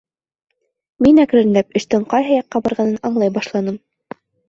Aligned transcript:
Мин 1.09 1.25
әкренләп 1.25 1.79
эштең 1.81 2.09
ҡайһы 2.17 2.35
яҡҡа 2.41 2.65
барғанын 2.71 3.01
аңлай 3.11 3.37
башланым. 3.41 3.83